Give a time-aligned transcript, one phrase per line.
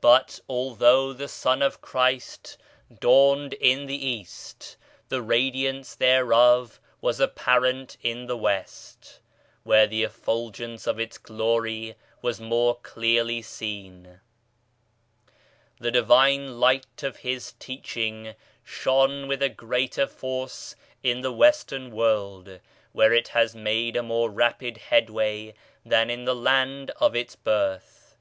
[0.00, 2.58] But although the Sun of Christ
[2.98, 4.76] dawned in the East
[5.10, 9.20] the Radiance thereof was apparent in the West,
[9.62, 14.18] where the effulgence of its Glory was more clearly seen.
[15.78, 18.34] The Divine Light of His Teaching
[18.64, 20.74] shone with a greater force
[21.04, 22.58] in the Western World,
[22.90, 25.54] where it has made a more rapid headway
[25.86, 28.16] than in the land of its birth.